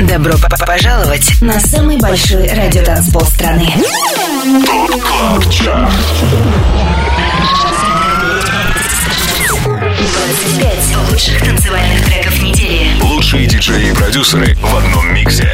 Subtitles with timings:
[0.00, 0.34] Добро
[0.66, 3.72] пожаловать на самый большой радиотанцпол страны.
[4.66, 5.90] Top Club
[9.64, 12.90] 25 лучших танцевальных треков недели.
[13.02, 15.50] Лучшие диджеи и продюсеры в одном миксе.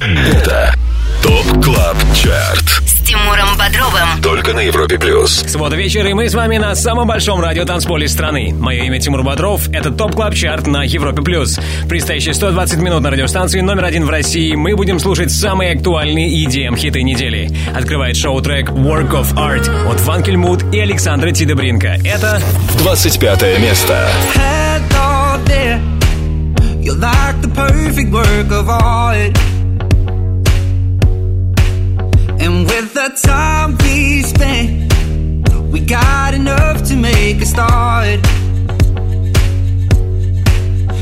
[0.00, 0.74] Это
[1.22, 2.89] Top Club Chart.
[3.10, 4.22] Тимуром Бодровым.
[4.22, 5.44] Только на Европе Плюс.
[5.48, 8.54] Суббота вечер, и мы с вами на самом большом радиотанцполе страны.
[8.56, 11.20] Мое имя Тимур Бодров, это Top Club Chart на Европе+.
[11.20, 11.58] плюс.
[11.88, 17.02] Предстоящие 120 минут на радиостанции номер один в России мы будем слушать самые актуальные EDM-хиты
[17.02, 17.50] недели.
[17.74, 21.98] Открывает шоу-трек Work of Art от Фанкель Муд и Александра Тидебринка.
[22.04, 22.40] Это
[22.78, 24.08] 25 место.
[26.80, 29.49] You're like the perfect work of art.
[33.00, 34.92] The time we spent,
[35.72, 38.20] we got enough to make a start.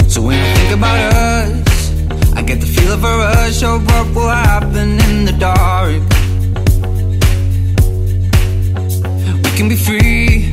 [0.09, 4.07] So when I think about us, I get the feel of a rush of what
[4.15, 6.03] will happen in the dark.
[9.43, 10.53] We can be free.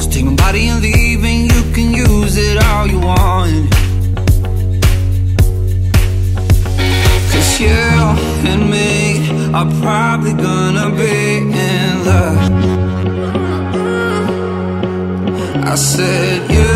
[0.00, 3.89] So take my body and leave, and you can use it all you want.
[7.60, 7.66] You
[8.50, 11.38] and me are probably gonna be
[11.70, 12.38] in love.
[15.72, 16.72] I said you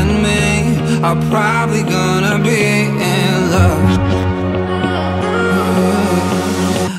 [0.00, 2.60] and me are probably gonna be
[3.14, 3.86] in love.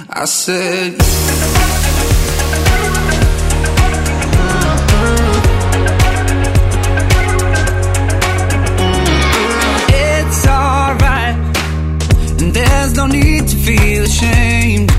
[0.10, 0.96] I said
[13.02, 14.92] no need to feel ashamed.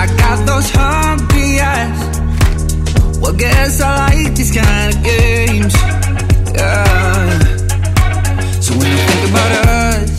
[0.00, 2.00] I got those hungry eyes.
[3.20, 5.74] Well, guess I like these kind of games.
[6.58, 7.38] Yeah.
[8.64, 10.10] So when I think about us,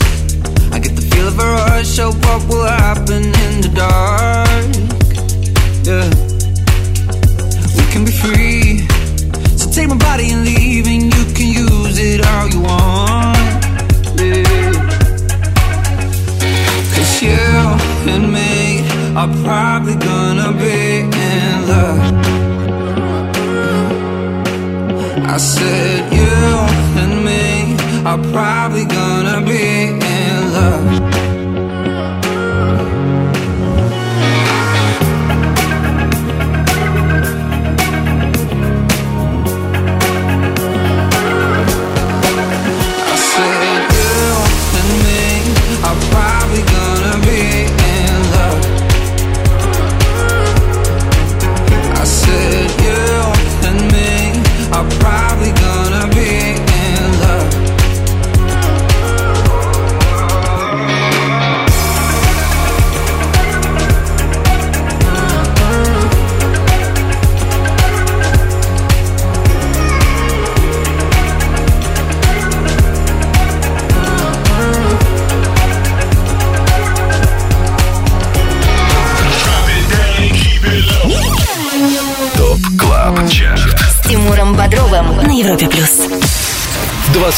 [0.74, 4.70] I get the feel of a rush So what will happen in the dark.
[5.88, 6.08] Yeah.
[7.76, 8.64] We can be free.
[9.58, 10.59] So take my body and leave,
[19.16, 22.00] are probably gonna be in love.
[25.26, 26.30] I said you
[27.02, 31.09] and me are probably gonna be in love.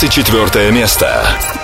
[0.02, 1.61] 24 место.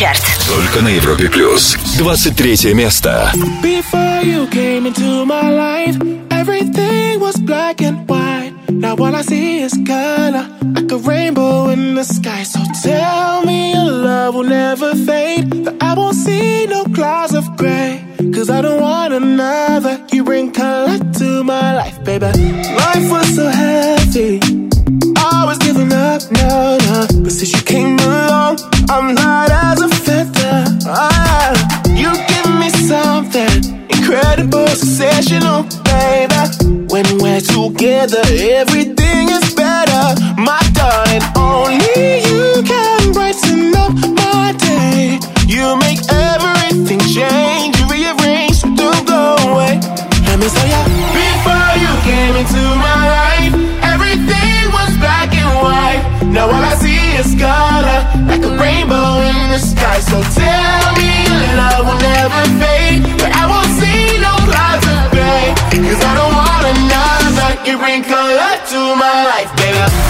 [0.00, 0.22] Чарт.
[0.48, 1.76] Только на Европе плюс.
[1.98, 3.30] 23 место.
[3.62, 5.19] Before you came into
[38.06, 38.22] together
[38.54, 38.89] every
[67.70, 70.00] You winkle up to my life,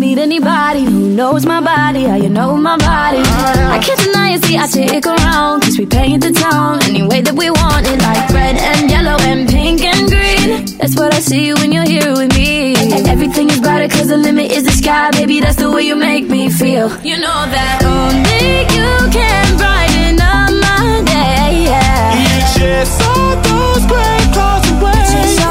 [0.00, 3.18] meet anybody who knows my body, how you know my body.
[3.18, 7.32] I can't deny it, see, I stick around, we paint the town any way that
[7.32, 10.76] we want it, like red and yellow and pink and green.
[10.76, 12.74] That's what I see when you're here with me.
[12.76, 15.96] And everything is brighter, cause the limit is the sky, baby, that's the way you
[15.96, 16.88] make me feel.
[17.00, 22.12] You know that only you can brighten up my day, yeah.
[22.28, 25.00] You chase all those gray clouds away.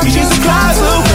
[0.06, 1.09] You chase the clouds away.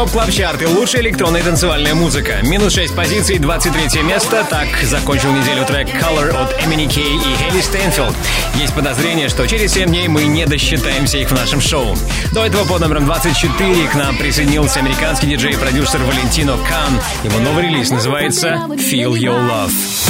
[0.00, 2.38] Top Club Chart и лучшая электронная танцевальная музыка.
[2.42, 4.46] Минус 6 позиций, 23 место.
[4.48, 8.16] Так закончил неделю трек Colour от MNEK и Хейли Стайнфелд.
[8.54, 11.98] Есть подозрение, что через 7 дней мы не досчитаемся их в нашем шоу.
[12.32, 16.98] До этого под номером 24 к нам присоединился американский диджей и продюсер Валентино Кан.
[17.22, 20.09] Его новый релиз называется Feel Your Love.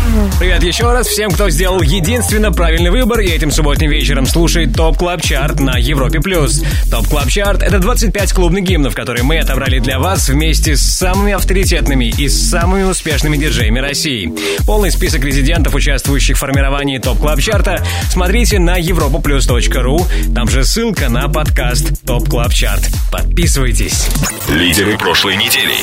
[0.39, 4.97] Привет еще раз всем, кто сделал единственно правильный выбор и этим субботним вечером слушает Top
[4.97, 6.61] Club Chart на Европе плюс.
[6.89, 11.31] Top Club Chart — это 25 клубных гимнов, которые мы отобрали для вас вместе с самыми
[11.31, 14.33] авторитетными и самыми успешными диджеями России.
[14.65, 20.33] Полный список резидентов, участвующих в формировании Top Club Chart а, смотрите на europaplus.ru.
[20.35, 22.89] Там же ссылка на подкаст Top Club Chart.
[23.13, 24.09] Подписывайтесь.
[24.49, 25.75] Лидеры прошлой недели.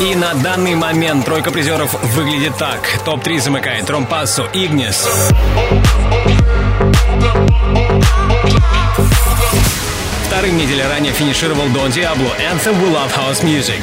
[0.00, 2.80] И на данный момент тройка призеров выглядит так.
[3.04, 5.08] Топ-3 замыкает Rompasso Ignis.
[10.26, 13.82] Вторым неделю ранее финишировал Don Diablo Anthem We Love House Music.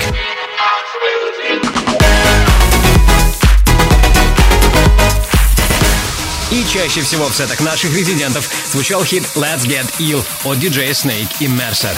[6.51, 11.29] И чаще всего в сетах наших резидентов звучал хит Let's Get Ill от диджея Snake
[11.39, 11.95] и Mercer.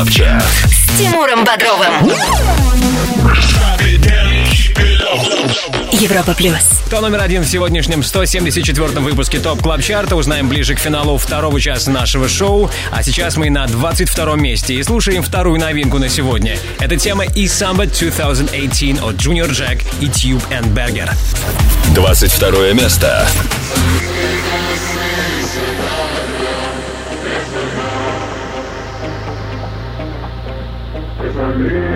[0.00, 0.44] Top Club Chart.
[0.66, 2.10] С Тимуром Бодровым.
[5.92, 6.56] Европа плюс.
[6.86, 11.18] Кто номер один в сегодняшнем 174-м выпуске Top Club Chart а, узнаем ближе к финалу
[11.18, 12.70] второго часа нашего шоу.
[12.90, 16.56] А сейчас мы на 22-м месте и слушаем вторую новинку на сегодня.
[16.78, 21.12] Это тема E Samba 2018 от Junior Jack и Tube and Berger.
[21.94, 23.28] 22 место.
[31.60, 31.89] Yeah.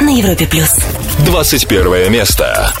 [0.00, 0.76] на Европе плюс.
[1.26, 2.72] 21 место.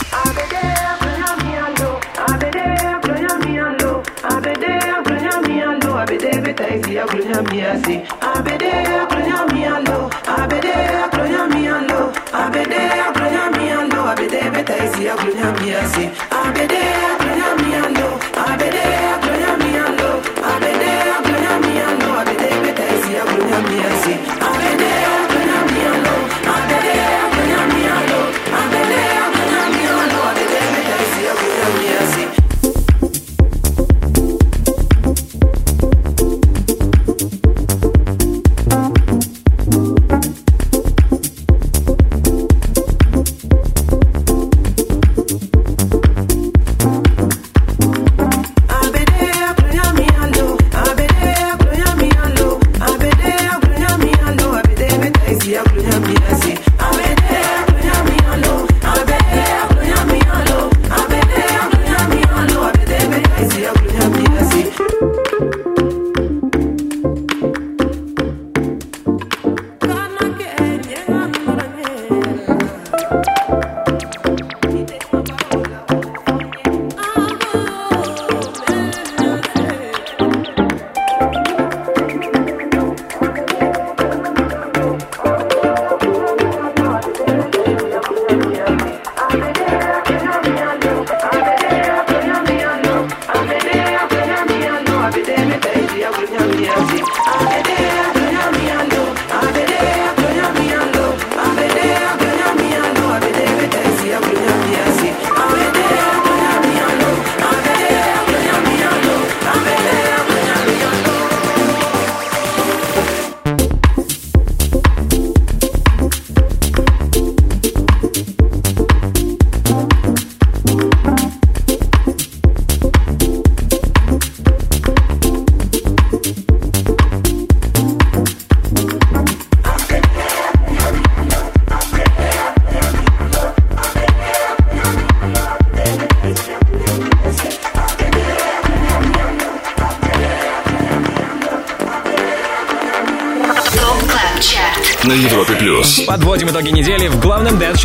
[16.30, 17.17] I'll be there.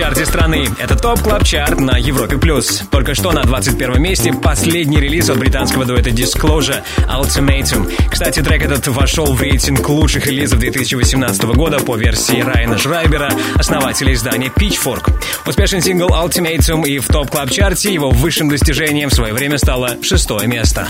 [0.04, 0.42] Главном дэнс-чарте страны.
[0.84, 2.84] Это Top Club Chart на Европе плюс.
[2.91, 7.89] Только что на 21 месте последний релиз от британского дуэта Disclosure Ultimatum.
[8.12, 14.12] Кстати, трек этот вошел в рейтинг лучших релизов 2018 года по версии Райана Шрайбера, основателя
[14.12, 15.10] издания Pitchfork.
[15.46, 19.58] Успешный сингл Ultimatum и в Top Club Chart е его высшим достижением в свое время
[19.60, 20.89] стало шестое место.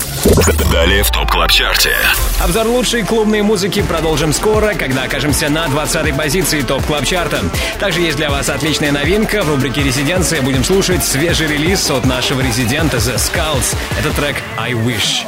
[0.72, 1.94] Далее в Top Club Chart е.
[2.42, 7.38] Обзор лучшей клубной музыки продолжим скоро, когда окажемся на 20-й позиции Top Club Chart а.
[7.78, 9.44] Также есть для вас отличная новинка.
[9.44, 13.76] В рубрике «Резиденция» будем слушать свежий релиз от нашего резидента The Skulls.
[13.98, 15.26] Это трек «I Wish».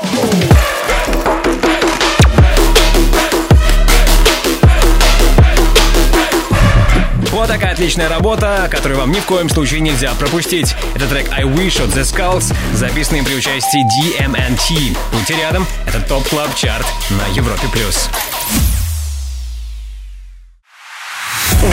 [7.32, 10.74] Вот такая отличная работа, которую вам ни в коем случае нельзя пропустить.
[10.94, 14.96] Это трек I Wish от The Skulls, записанный при участии DMNT.
[15.12, 18.08] Будьте рядом, это Top Club Chart на Европе плюс.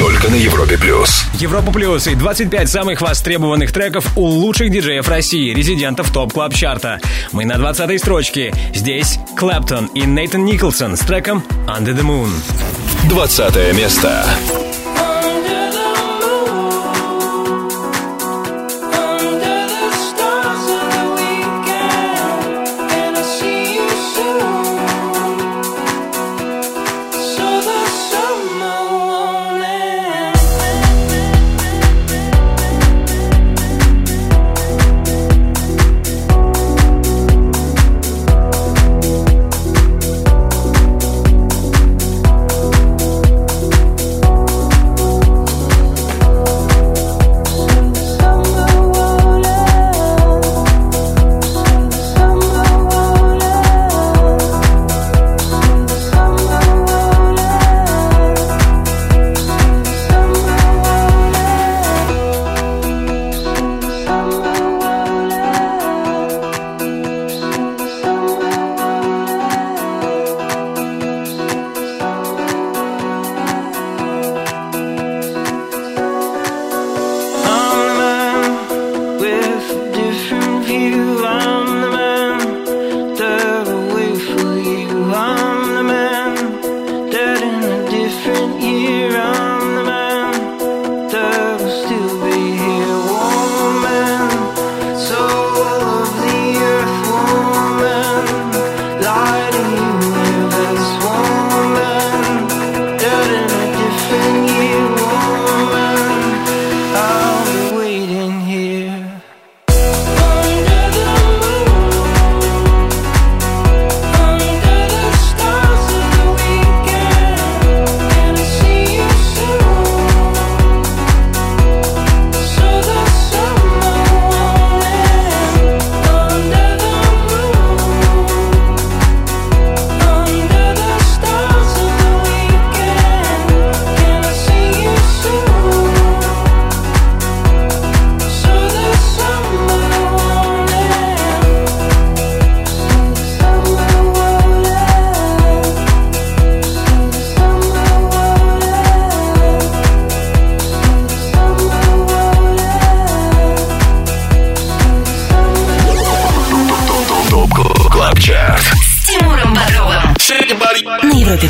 [0.00, 1.26] Только на Европе плюс.
[1.34, 6.87] Европа Плюс и 25 самых востребованных треков у лучших диджеев России, резидентов Top Club Chart
[6.87, 7.00] а.
[7.32, 8.50] Мы на 20 строчке.
[8.74, 12.30] Здесь Клэптон и Нейтан Николсон с треком Under the Moon.
[13.10, 14.24] 20 место.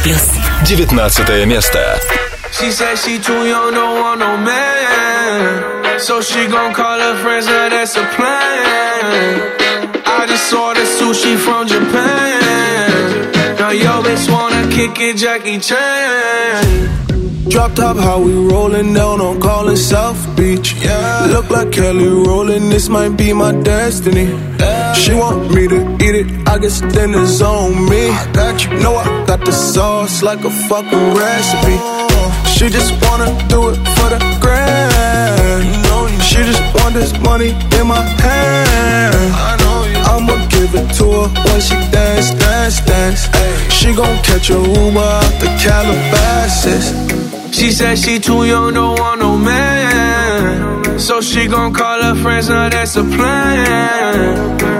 [0.03, 0.31] плюс.
[0.63, 1.99] 19 место.
[2.51, 5.99] She said she too young, don't want no man.
[5.99, 9.41] So she gon' call her friends, now that's a plan.
[10.05, 13.31] I just ordered sushi from Japan.
[13.60, 17.49] Now yo bitch wanna kick it, Jackie Chan.
[17.49, 20.73] Drop top, how we rollin' down on callin' South Beach.
[20.81, 21.27] Yeah.
[21.31, 24.27] Look like Kelly rollin', this might be my destiny.
[24.94, 28.11] She want me to eat it, I guess then it's on me.
[28.11, 28.70] I got you.
[28.81, 31.76] Know I got the sauce like a fucking recipe.
[32.48, 36.22] She just wanna do it for the grand.
[36.22, 39.14] She just want this money in my hand.
[40.12, 43.29] I'ma give it to her when she dance, dance, dance.
[43.72, 46.87] She gon' catch a Uber out the Calabasas.
[47.55, 50.98] She said she too young, don't want no man.
[50.98, 54.79] So she gon' call her friends, now that's a plan.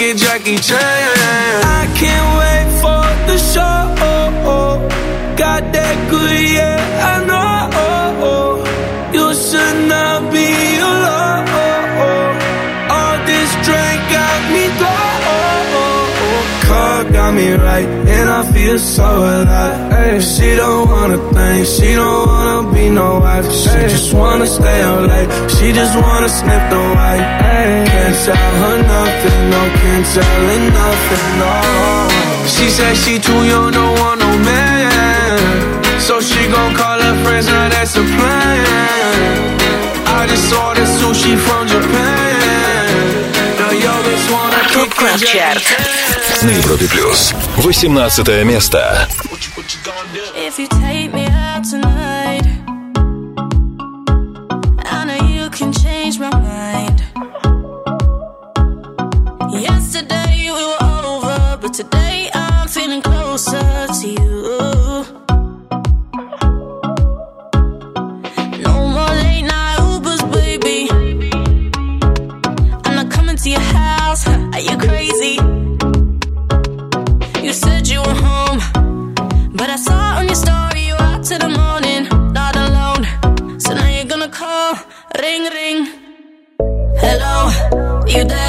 [0.00, 1.19] Jackie Chan.
[17.80, 19.92] Right, and I feel so alive.
[19.92, 23.50] Ay, she don't wanna think, she don't wanna be no wife.
[23.50, 27.26] She just wanna stay up late, she just wanna sniff the white.
[27.54, 31.52] Ay, can't tell her nothing, no, can't tell her nothing, no.
[32.54, 35.38] She said she too young, don't want no man.
[36.00, 38.64] So she gon' call her friends, now that's a plan.
[40.18, 42.09] I just ordered sushi from Japan.
[44.72, 45.56] It, Jackie Chan.
[46.42, 49.08] На Европе плюс 18 место.
[50.36, 51.99] If you take me out tonight,
[73.42, 74.26] to your house.
[74.26, 75.34] Are you crazy?
[77.42, 78.60] You said you were home.
[79.54, 82.02] But I saw on your story you out to the morning,
[82.34, 83.02] not alone.
[83.58, 84.74] So now you're gonna call,
[85.22, 85.86] ring ring.
[86.98, 88.39] Hello, you there?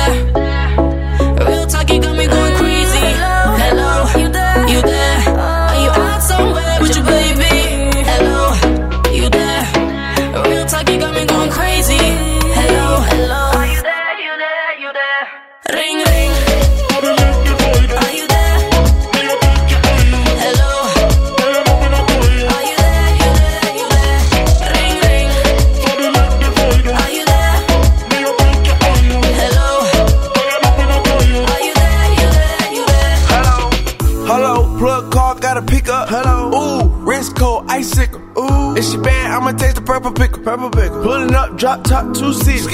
[40.43, 41.03] Purple pickle.
[41.03, 42.65] Pulling up, drop top, two seats.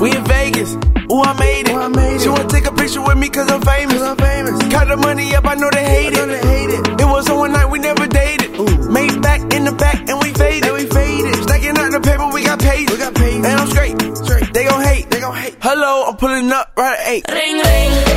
[0.00, 0.74] We in Vegas.
[1.12, 1.74] Ooh, I made it.
[1.74, 3.98] I made she wanna take a picture with me cause I'm famous.
[3.98, 4.72] Cause I'm famous.
[4.72, 6.26] Count the money up, I know they hate it.
[6.26, 7.00] They hate it.
[7.00, 8.56] It was on one night we never dated.
[8.58, 8.90] Ooh.
[8.90, 10.64] Made back in the back and we faded.
[10.64, 11.42] And we faded.
[11.42, 12.90] Stacking out the paper, we got paid.
[12.90, 13.36] We got paid.
[13.36, 14.00] And I'm straight.
[14.16, 14.52] straight.
[14.52, 15.10] They gon' hate.
[15.10, 15.56] They gon' hate.
[15.60, 17.24] Hello, I'm pulling up right at eight.
[17.30, 18.13] Ring ring.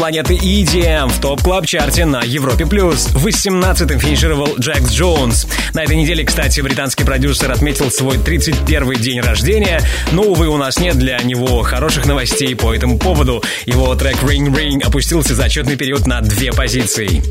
[0.00, 3.08] Планеты EDM в топ клаб чарте на Европе плюс.
[3.08, 5.46] В 18-м финишировал Джекс Джонс.
[5.74, 9.82] На этой неделе, кстати, британский продюсер отметил свой 31-й день рождения,
[10.12, 13.44] но, увы, у нас нет для него хороших новостей по этому поводу.
[13.66, 17.22] Его трек Ring Ring опустился за отчетный период на две позиции.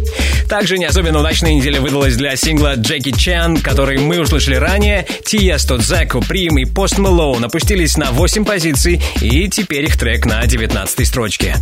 [0.48, 5.08] Также не особенно удачная неделя выдалась для сингла Джеки Чан, который мы услышали ранее.
[5.26, 10.46] Тиесто, Зеко, Прим и Пост Мэлоун опустились на 8 позиций, и теперь их трек на
[10.46, 11.56] 19 строчке.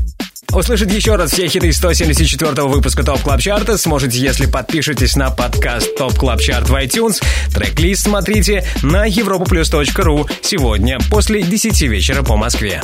[0.53, 5.29] Услышать еще раз все хиты 174 выпуска Top Club Chart а сможете, если подпишетесь на
[5.29, 7.21] подкаст Top Club Chart в iTunes.
[7.53, 12.81] Трек-лист смотрите на europaplus.ru сегодня после 10 вечера по Москве.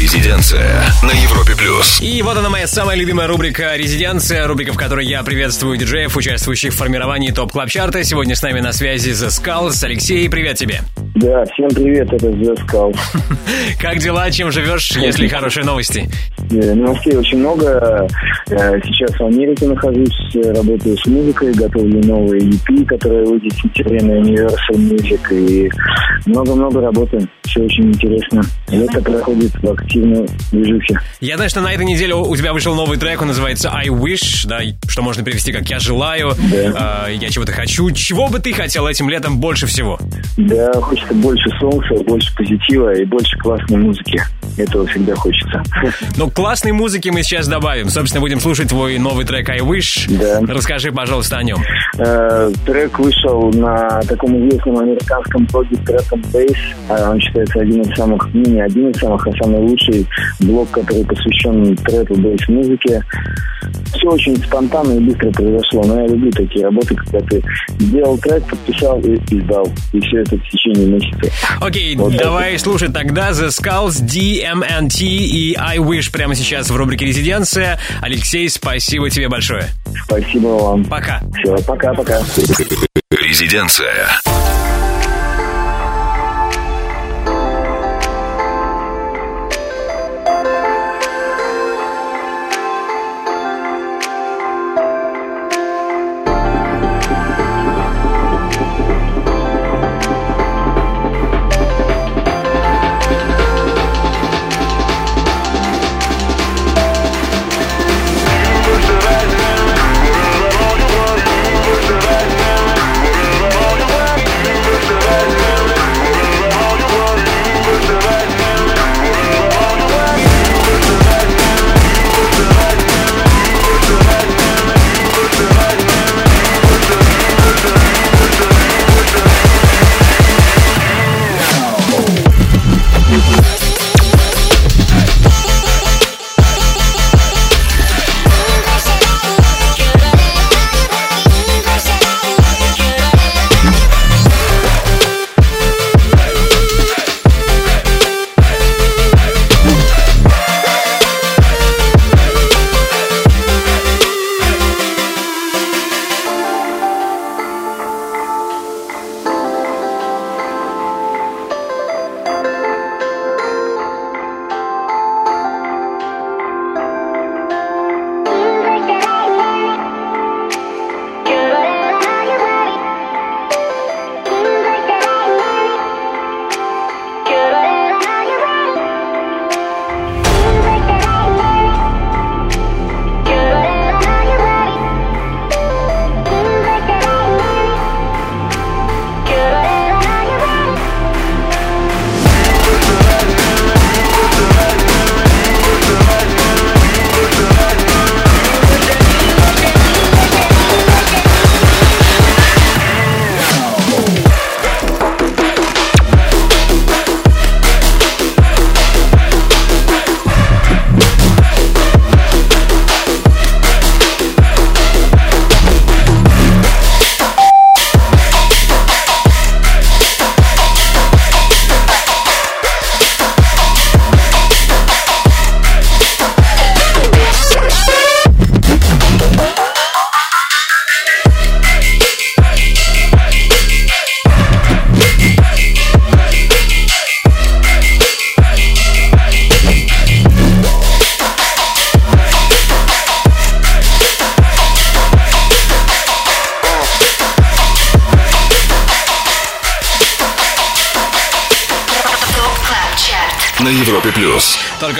[0.00, 2.00] Резиденция на Европе плюс.
[2.00, 6.72] И вот она моя самая любимая рубрика «Резиденция», рубрика, в которой я приветствую диджеев, участвующих
[6.72, 8.04] в формировании Top Club Chart а.
[8.04, 9.84] Сегодня с нами на связи The Skulls.
[9.84, 10.82] Алексей, привет тебе.
[11.14, 12.96] Да, всем привет, это The.
[13.78, 16.08] Как дела, чем живешь, если хорошие новости?
[16.50, 18.08] Э, Новостей очень много.
[18.50, 23.60] Э, Сейчас в Америке нахожусь, э, работаю с музыкой, готовлю новые EP, которые выйдет в
[23.60, 25.70] сентябре на Universal Music, и
[26.24, 27.28] много-много работаем.
[27.44, 28.40] все очень интересно.
[28.68, 30.98] Лето проходит в активной движухе.
[31.20, 34.46] Я знаю, что на этой неделе у тебя вышел новый трек, он называется I Wish,
[34.46, 36.32] да, что можно перевести как «Я желаю»,
[36.72, 37.08] Да.
[37.10, 37.90] «Я чего-то хочу».
[37.90, 39.98] Чего бы ты хотел этим летом больше всего?
[40.36, 44.20] Да, хочется больше солнца, больше позитива и больше классной музыки.
[44.56, 45.62] Этого всегда хочется.
[46.16, 47.88] Ну, классной музыки мы сейчас добавим.
[47.88, 50.10] Собственно, будем слушать твой новый трек I Wish.
[50.18, 50.40] Да.
[50.52, 51.58] Расскажи, пожалуйста, о нем.
[51.98, 56.56] Э, Трек вышел на таком известном американском блоге Trap and Bass.
[56.88, 60.06] А Он считается один из самых, ну не один из самых, а самый лучший
[60.40, 63.02] блог, который посвящен трэпу, бейс-музыке.
[63.94, 65.82] Все очень спонтанно и быстро произошло.
[65.84, 67.42] Но я люблю такие работы, когда ты
[67.78, 69.68] сделал трек, подписал и издал.
[69.92, 71.32] И все это в течение месяца.
[71.60, 77.06] Окей, Вот давай слушать тогда The Skulls, DMNT и I Wish прямо сейчас в рубрике
[77.06, 77.78] «Резиденция».
[78.00, 79.66] Алексей, спасибо тебе большое.
[80.04, 80.84] Спасибо вам.
[80.84, 81.20] Пока.
[81.42, 82.20] Все, пока-пока.
[83.10, 84.08] Резиденция.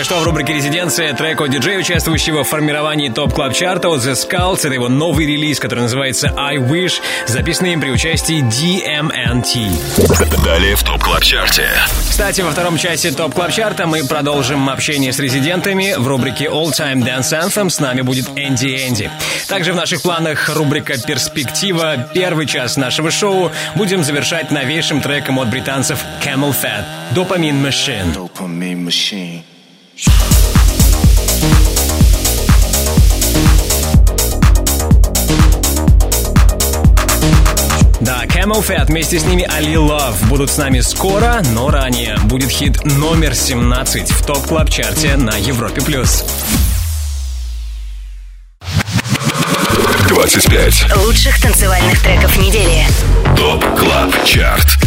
[0.02, 4.00] Только что в рубрике «Резиденция» трек от диджея, участвующего в формировании топ клаб чарта от
[4.00, 4.58] The Skulls.
[4.58, 6.94] Это его новый релиз, который называется I Wish,
[7.28, 10.42] записанный им при участии DMNT.
[10.44, 11.68] Далее в топ клаб чарте
[12.08, 15.94] Кстати, во втором части топ клаб чарта мы продолжим общение с резидентами.
[15.96, 19.08] В рубрике All Time Dance Anthem с нами будет Энди Энди.
[19.46, 22.08] Также в наших планах рубрика «Перспектива».
[22.12, 26.84] Первый час нашего шоу будем завершать новейшим треком от британцев Camel Fat
[27.14, 28.16] «Dopamine Machine».
[28.16, 29.44] Dopamine machine.
[38.00, 42.50] Да, Camel Fat вместе с ними Ali Love будут с нами скоро, но ранее будет
[42.50, 45.80] хит номер 17 в топ клаб чарте на Европе+.
[45.80, 46.24] плюс.
[50.08, 50.96] 25.
[51.04, 52.86] Лучших танцевальных треков недели.
[53.36, 54.78] Top Club Chart с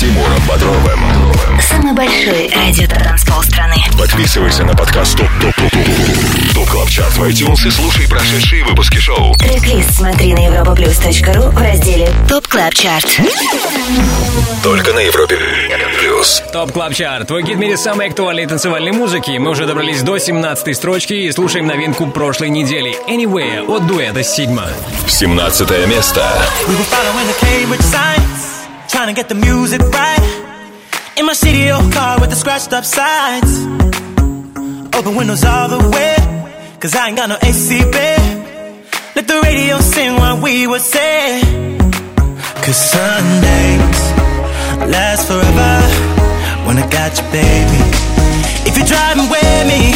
[0.00, 3.76] Тимуром Бодровым Самый большой радиотанцпол страны.
[3.98, 8.64] Подписывайся на подкаст Top Top Top Top Top Club Chart в iTunes и слушай прошедшие
[8.64, 13.20] выпуски шоу Трек-лист смотри на europaplus.ru в разделе Top Club Chart.
[14.62, 15.38] Только на Европе
[15.98, 16.42] Плюс.
[16.50, 17.26] Top Club Chart.
[17.28, 19.36] Твой гид в мире самой актуальной танцевальной музыки.
[19.36, 22.96] Мы уже добрались до 17 строчки и слушаем новинку прошлой недели.
[23.06, 24.68] Anyway от дуэта Sigma.
[25.06, 26.26] 17 место.
[28.90, 30.24] Trying to get the music right.
[31.16, 33.52] In my CDO car with the scratched up sides.
[34.96, 36.16] Open windows all the way
[36.80, 38.46] Cause I ain't got no AC, babe
[39.16, 41.40] Let the radio sing what we would say
[42.64, 44.00] Cause Sundays
[44.90, 45.72] last forever.
[46.66, 47.80] When I got you, baby.
[48.68, 49.94] If you're driving with me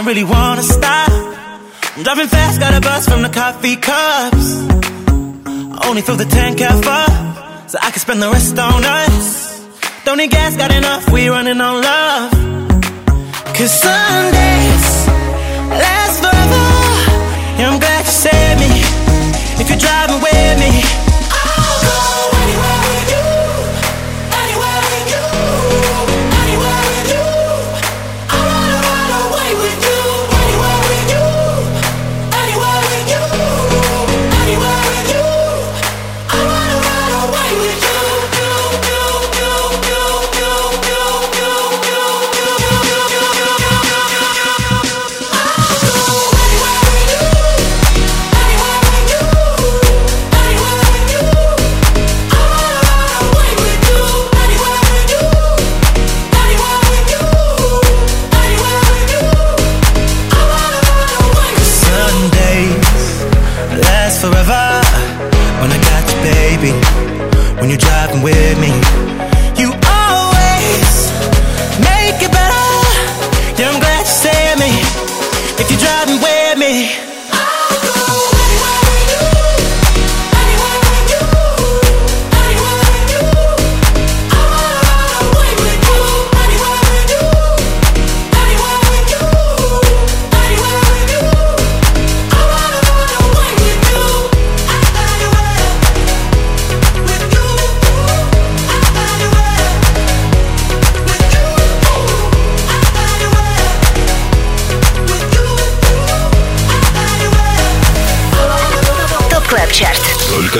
[0.00, 1.10] don't really wanna stop.
[1.94, 4.46] I'm driving fast, got a bus from the coffee cups.
[5.76, 9.60] I Only through the tank half up, so I can spend the rest on us.
[10.06, 12.30] Don't need gas, got enough, we running on love.
[13.56, 14.86] Cause Sundays
[15.84, 16.66] last forever.
[17.58, 18.70] Yeah, I'm glad you saved me.
[19.60, 21.09] If you're driving with me.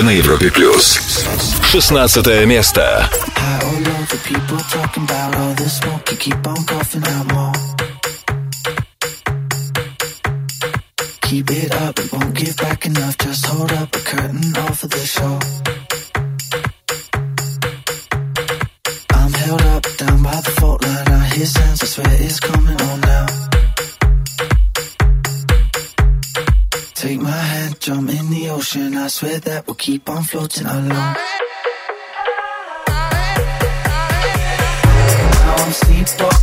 [0.00, 0.98] Только на Европе плюс.
[1.70, 3.10] 16 место.
[11.20, 13.18] Keep it up, it won't give back enough.
[13.18, 15.38] Just hold up a curtain off of the show.
[19.12, 21.08] I'm held up down by the fault line.
[21.08, 22.99] I hear sounds, I swear it's coming on
[29.11, 30.87] Swear that we'll keep on floating along.
[30.87, 31.15] Now
[35.57, 36.40] I'm sleepwalking,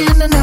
[0.00, 0.39] in the night.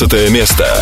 [0.00, 0.79] 15 место.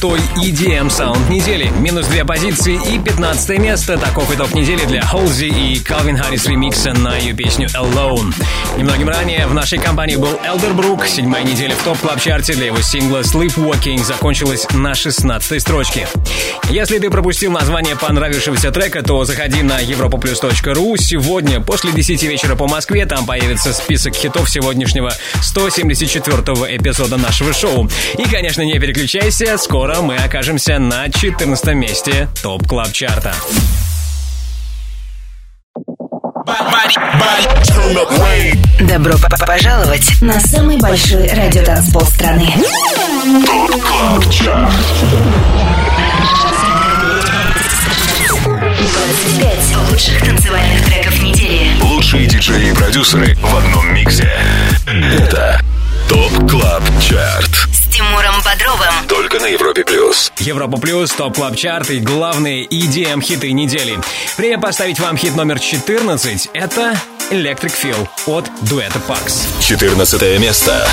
[0.00, 1.72] Крутой EDM саунд недели.
[1.80, 3.98] Минус две позиции и 15 место.
[3.98, 8.32] Таков итог недели для Halsey и Calvin Harris ремикса на ее песню Alone.
[8.76, 11.04] Немногим ранее в нашей компании был Elderbrook.
[11.06, 16.06] Седьмая неделя в Top Club Chart е для его сингла Sleepwalking закончилась на 16 строчке.
[16.70, 20.98] Если ты пропустил название понравившегося трека, то заходи на europaplus.ru.
[20.98, 27.88] Сегодня, после 10 вечера по Москве, там появится список хитов сегодняшнего 174-го эпизода нашего шоу.
[28.18, 33.34] И, конечно, не переключайся, скоро мы окажемся на 14 месте Top Club Chart а.
[38.80, 39.14] Добро
[39.46, 42.52] пожаловать на самый большой радиотанцпол страны.
[43.46, 45.67] Top Club Chart
[48.92, 51.70] 25 лучших танцевальных треков недели.
[51.82, 54.30] Лучшие диджеи и продюсеры в одном миксе.
[54.86, 55.60] Это
[56.08, 59.06] Top Club Chart С Тимуром Бодровым.
[59.08, 60.32] Только на Европе Плюс.
[60.38, 63.98] Европа Плюс, Top Club Chart и главные EDM хиты недели.
[64.36, 66.48] Время поставить вам хит номер 14.
[66.54, 66.98] Это
[67.30, 69.46] Electric Feel от дуэта Pax.
[69.60, 70.88] 14 место.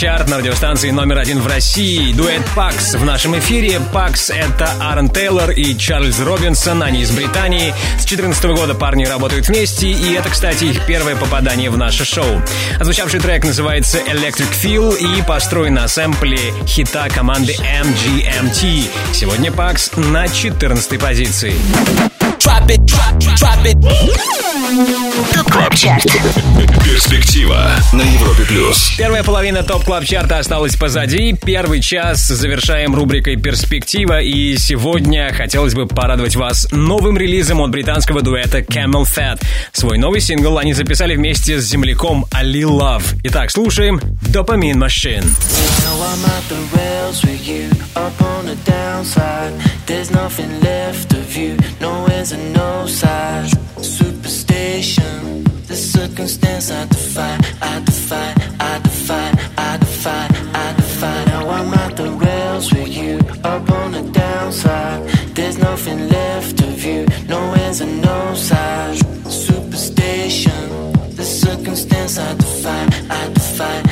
[0.00, 2.14] Chart на радиостанции номер один в России.
[2.14, 3.82] Дуэт Pax в нашем эфире.
[3.92, 6.82] Pax — это Аарон Тейлор и Чарльз Робинсон.
[6.82, 7.74] Они из Британии.
[7.98, 12.40] С 2014 года парни работают вместе, и это, кстати, их первое попадание в наше шоу.
[12.78, 18.88] А звучавший трек называется Electric Feel и построен на сэмпле хита команды MGMT.
[19.12, 21.52] Сегодня Pax на 14 позиции.
[22.38, 24.49] Drop it, drop, drop it.
[24.70, 26.04] Top Club Chart.
[26.84, 28.92] Перспектива на Европе Плюс.
[28.96, 31.34] Первая половина Top Club Chart а осталась позади.
[31.34, 34.20] Первый час завершаем рубрикой «Перспектива».
[34.20, 39.42] И сегодня хотелось бы порадовать вас новым релизом от британского дуэта CamelPhat.
[39.72, 43.02] Свой новый сингл они записали вместе с земляком Ali Love.
[43.24, 45.24] Итак, слушаем «Dopamine Machine».
[45.24, 47.68] Now I'm at the rails with you,
[48.64, 49.79] downside.
[49.90, 53.50] There's nothing left of you, nowhere's a no side.
[53.82, 61.24] Superstition, the circumstance I defy, I defy, I defy, I defy, I defy.
[61.24, 65.08] Now I'm at the rails with you, up on the downside.
[65.34, 68.96] There's nothing left of you, nowhere's a no side.
[69.28, 73.89] Superstition, the circumstance I defy, I defy,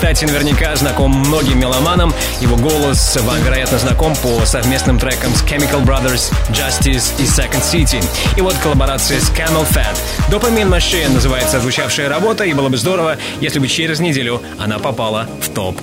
[0.00, 2.14] кстати, наверняка знаком многим меломанам.
[2.40, 8.02] Его голос вам, вероятно, знаком по совместным трекам с Chemical Brothers, Justice и Second City.
[8.34, 9.94] И вот коллаборация с Camel Fat.
[10.30, 15.28] Dopamine Machine называется звучавшая работа, и было бы здорово, если бы через неделю она попала
[15.42, 15.82] в топ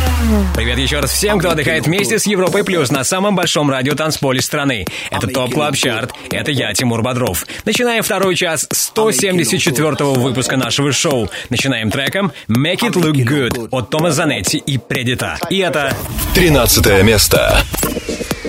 [0.53, 4.41] Привет еще раз всем, кто отдыхает вместе с Европой Плюс на самом большом радио танцполе
[4.41, 4.85] страны.
[5.09, 7.45] Это Top Club Chart, это я, Тимур Бодров.
[7.65, 11.29] Начинаем второй час 174-го выпуска нашего шоу.
[11.49, 15.37] Начинаем треком Make It Look Good от Тома Занетти и Предита.
[15.49, 15.95] И это
[16.35, 17.63] 13 место.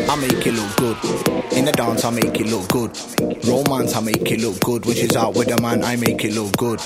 [0.09, 1.42] I make it look good.
[1.55, 2.97] In the dance, I make it look good.
[3.47, 4.87] Romance, I make it look good.
[4.87, 6.81] When she's out with a man, I make it look good.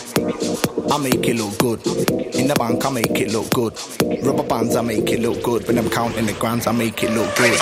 [0.90, 1.86] I make it look good.
[2.34, 3.78] In the bank, I make it look good.
[4.24, 5.66] Rubber bands, I make it look good.
[5.66, 7.60] When I'm counting the grands, I make it look good.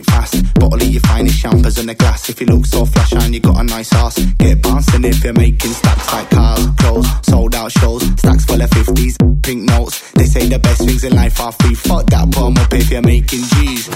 [0.00, 0.54] It fast.
[0.54, 2.28] Bottle of your finest champers in a glass.
[2.28, 5.32] If you look so flash and you got a nice ass, get bouncing if you're
[5.32, 10.10] making stacks like cars, clothes, sold out shows, stacks full of 50s, pink notes.
[10.12, 11.74] They say the best things in life are free.
[11.74, 13.88] Fuck that, 'em up if you're making G's.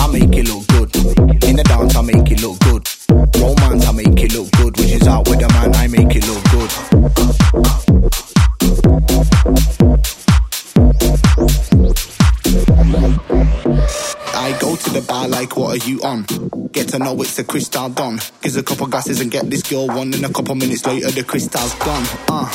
[0.00, 0.94] I make it look good.
[1.44, 2.88] In the dance, I make it look good.
[3.40, 4.76] Romance, I make it look good.
[4.76, 6.70] When she's out with a man, I make it look good.
[14.36, 16.24] I to the bar like, what are you on?
[16.72, 18.18] Get to know it's the crystal Don.
[18.42, 20.12] Gives a couple glasses and get this girl one.
[20.12, 22.04] And a couple minutes later, the crystal's gone.
[22.28, 22.48] Uh,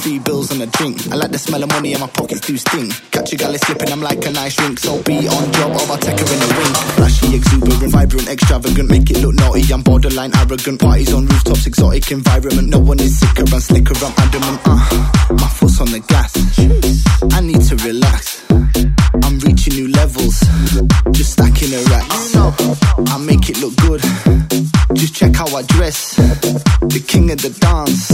[0.00, 1.06] three bills and a drink.
[1.10, 2.90] I like the smell of money and my pockets do sting.
[3.10, 4.78] Catch a galley slipping, I'm like a nice drink.
[4.78, 6.74] So be on job or I'll take her in the ring.
[6.96, 8.88] Flashy, exuberant, vibrant, extravagant.
[8.90, 10.80] Make it look naughty, I'm borderline arrogant.
[10.80, 12.68] Parties on rooftops, exotic environment.
[12.68, 14.60] No one is sicker and slicker, I'm adamant.
[14.64, 16.32] Uh, my foot's on the gas.
[17.34, 18.44] I need to relax.
[19.22, 20.40] I'm reaching new levels,
[21.12, 22.34] just stacking the racks.
[23.12, 24.00] I make it look good,
[24.94, 26.16] just check how I dress.
[26.16, 28.10] The king of the dance,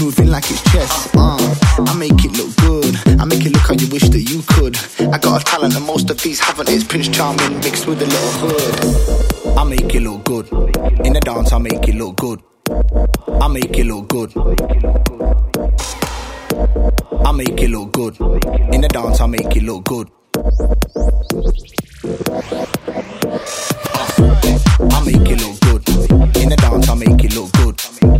[0.00, 1.08] moving like it's chess.
[1.14, 1.38] Uh,
[1.86, 4.76] I make it look good, I make it look how you wish that you could.
[5.12, 6.68] I got a talent and most of these haven't.
[6.68, 9.58] It's Prince Charming mixed with a little hood.
[9.58, 10.46] I make it look good,
[11.04, 12.42] in the dance I make it look good.
[13.40, 14.32] I make it look good.
[17.24, 18.20] I make it look good.
[18.72, 20.10] In the dance, I make it look good.
[24.91, 25.81] I make it look good.
[26.37, 27.75] In the dance, I make it look good.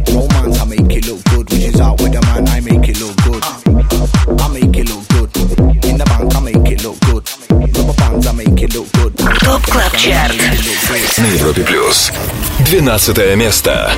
[0.10, 1.50] Romance, I make it look good.
[1.52, 3.44] When she's out with a man, I make it look good.
[4.42, 5.30] I make it look good.
[5.86, 7.30] In the bank, I make it look good.
[7.78, 9.14] Rubber bands, I make it look good.
[9.44, 10.36] Топ Клаб Чарт.
[11.18, 12.12] На Европе плюс.
[12.66, 13.92] 12 место.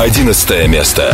[0.00, 1.12] 11 место.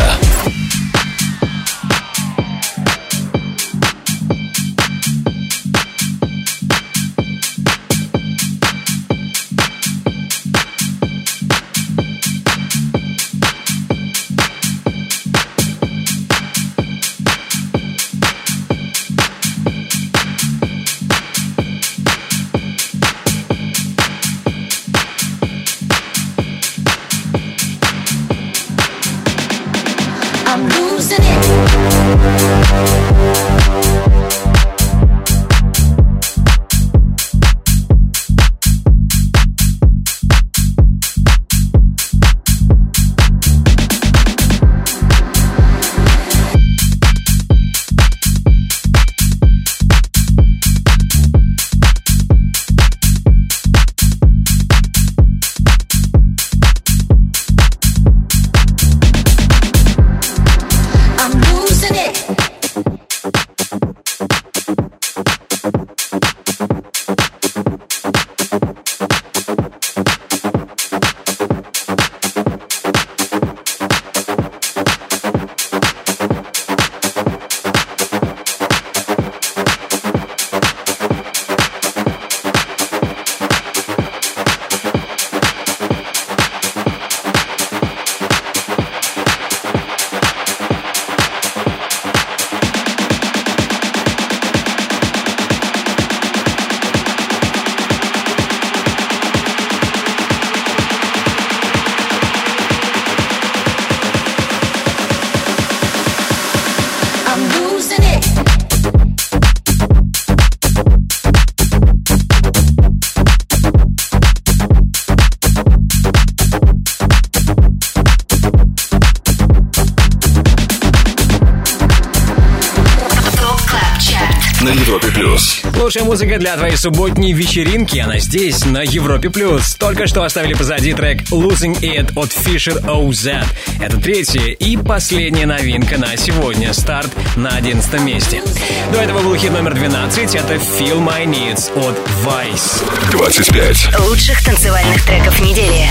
[125.87, 129.29] Лучшая музыка для твоей субботней вечеринки, она здесь, на Европе+.
[129.29, 129.75] плюс.
[129.75, 133.45] Только что оставили позади трек «Losing It» от Fisher OZ.
[133.81, 136.73] Это третья и последняя новинка на сегодня.
[136.73, 138.43] Старт на одиннадцатом месте.
[138.91, 142.83] До этого был хит номер 12, это «Feel My Needs» от Vice.
[143.11, 145.87] 25 Лучших танцевальных треков недели.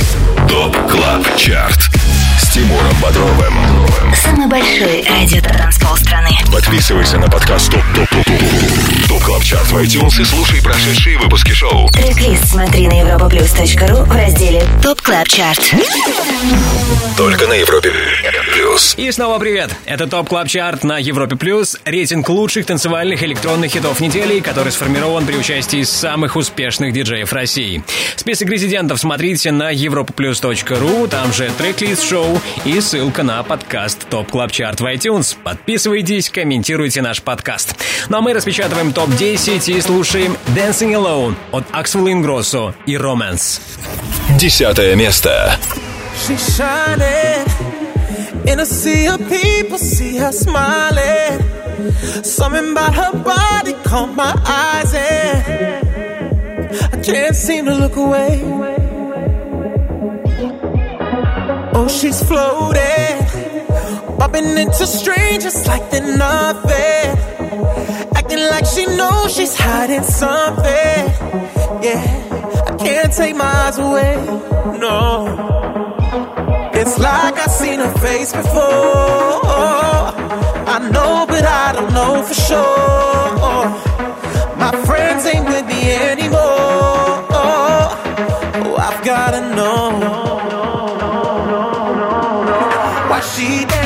[0.46, 1.90] ТОП КЛАБ ЧАРТ
[2.38, 3.54] с Тимуром Бодровым.
[4.22, 6.32] Самый большой радио-транспол страны.
[6.52, 11.18] Подписывайся на подкаст Top Top Top Top Top Club Chart в iTunes и слушай прошедшие
[11.18, 11.88] выпуски шоу.
[11.88, 15.74] Трек-лист смотри на europaplus.ru в разделе Top Club Chart.
[17.16, 17.90] Только на Европе
[18.52, 18.94] Плюс.
[18.98, 19.70] И снова привет!
[19.86, 25.24] Это Top Club Chart на Европе Плюс, рейтинг лучших танцевальных электронных хитов недели, который сформирован
[25.24, 27.82] при участии самых успешных диджеев России.
[28.16, 34.52] Список резидентов смотрите на europaplus.ru, там же трек-лист шоу и ссылка на подкаст Top Club
[34.52, 35.36] Chart в iTunes.
[35.42, 37.76] Подписывайтесь, комментируйте наш подкаст.
[38.08, 43.60] Ну а мы распечатываем ТОП-10 и слушаем Dancing Alone от Axwell Ingrosso и RØMANS.
[44.38, 45.56] Десятое место.
[46.26, 47.46] She's shining
[48.46, 51.44] in a sea of people, see her smiling.
[52.22, 55.84] Something about her body caught my eyes, and
[56.92, 58.42] I can't seem to look away.
[61.74, 63.26] Oh, she's floating,
[64.18, 67.25] bumping into strangers like they're nothing.
[68.56, 70.64] Like she knows she's hiding something.
[71.84, 72.00] Yeah,
[72.68, 74.16] I can't take my eyes away.
[74.80, 75.02] No.
[76.72, 79.42] It's like I've seen her face before.
[80.74, 83.66] I know, but I don't know for sure.
[84.56, 86.40] My friends ain't with me anymore.
[87.38, 90.35] Oh, I've gotta know.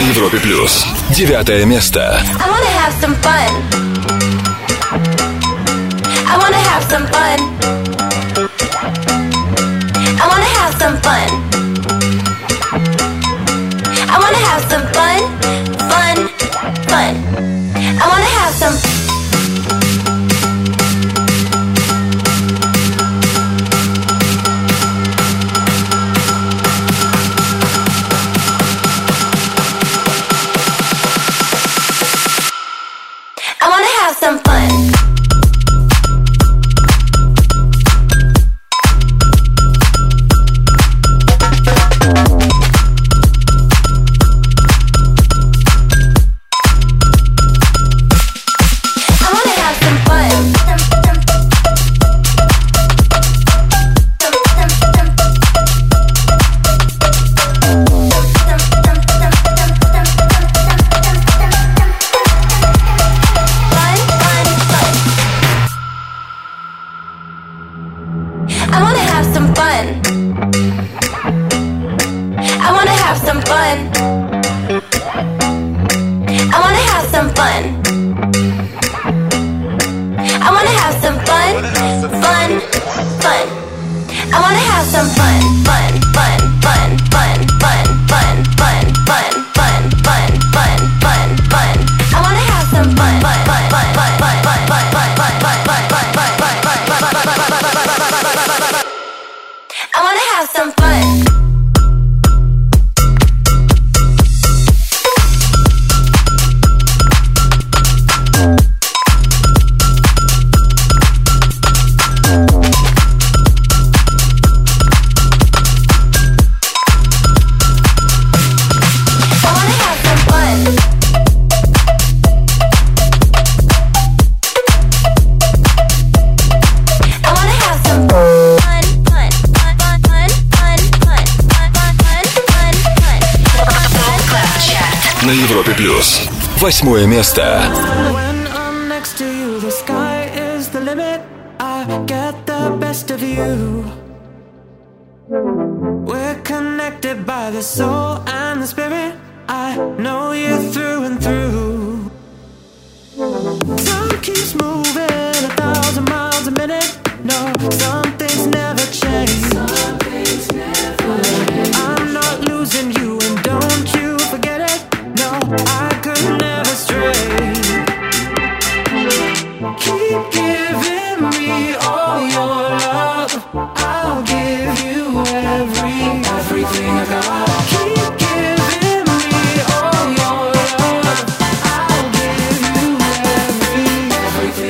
[0.00, 0.86] на Европе плюс.
[1.10, 2.22] Девятое место.
[2.22, 3.50] I wanna have some fun.
[6.26, 7.39] I wanna have some fun.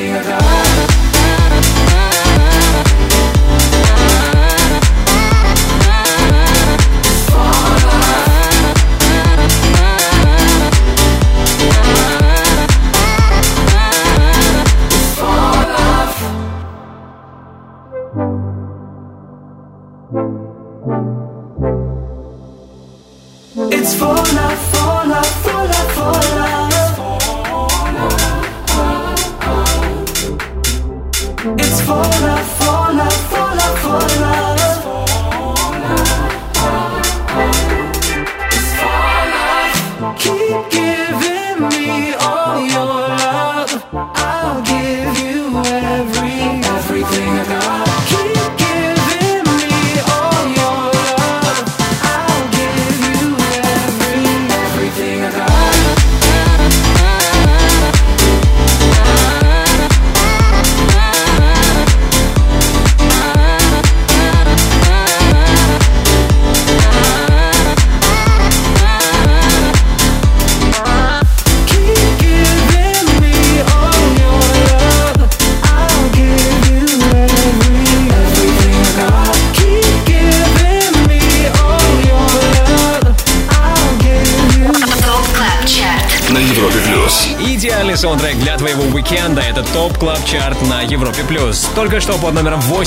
[0.01, 0.50] be a.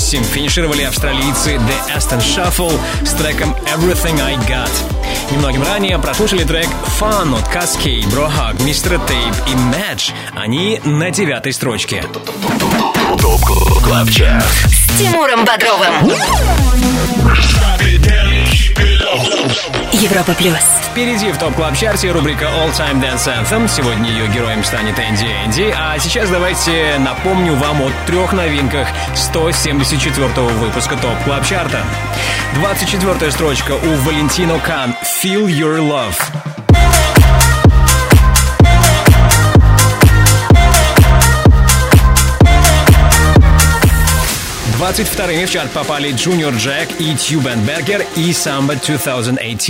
[0.04, 4.70] 8 финишировали австралийцы The Aston Shuffle с треком Everything I Got.
[5.30, 6.68] Немногим ранее прослушали трек
[7.00, 9.00] Fun от Kaskade, Brohug, Mr.
[9.08, 10.12] Tape и Madge.
[10.34, 12.04] Они на девятой строчке.
[14.68, 16.12] С Тимуром Бодровым.
[19.92, 20.58] Европа плюс.
[20.90, 23.68] Впереди в Top Club Chart е рубрика All Time Dance Anthem.
[23.68, 25.74] Сегодня ее героем станет Энди Энди.
[25.76, 31.84] А сейчас давайте напомню вам о трех новинках 174-го выпуска Top Club Chart а.
[32.54, 36.43] 24 строчка у Valentino Khan «Feel Your Love».
[44.94, 49.68] 22-ми в чарт попали Junior Jack и Tube & Berger E Samba 2018.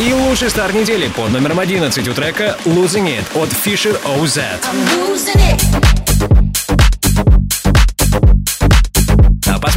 [0.00, 4.42] И лучший старт недели под номером 11 у трека Losing It от Fisher OZ.
[4.62, 5.81] А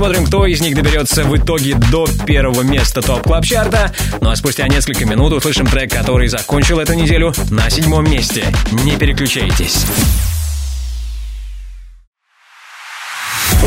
[0.06, 3.92] посмотрим, кто из них доберется в итоге до первого места топ клаб чарта
[4.22, 8.46] Ну а спустя несколько минут услышим трек, который закончил эту неделю на седьмом месте.
[8.84, 9.84] Не переключайтесь.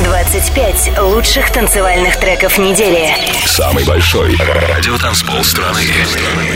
[0.04, 3.12] 25 лучших танцевальных треков недели.
[3.44, 5.82] Самый большой радиотанцпол страны.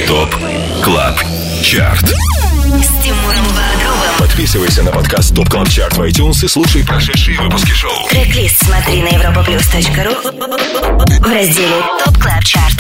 [0.07, 0.37] Top
[0.85, 1.19] Club
[1.61, 2.05] Chart.
[2.05, 3.92] С Тимуром Бодровым.
[4.33, 8.09] Подписывайся на подкаст Top Club Chart в iTunes и слушай прошедшие выпуски шоу.
[8.09, 12.79] Трек-лист смотри на europaplus.ru в разделе Top Club Chart.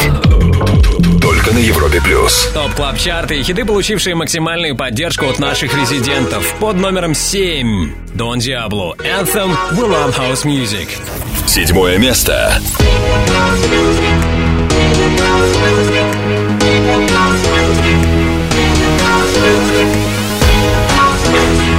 [1.20, 2.48] Только на Европе плюс.
[2.54, 6.42] Top Club Chart и хиты, получившие максимальную поддержку от наших резидентов.
[6.58, 10.88] Под номером 7 Don Diablo Anthem We Love House Music.
[11.46, 12.58] Седьмое место.
[21.32, 21.72] ТОП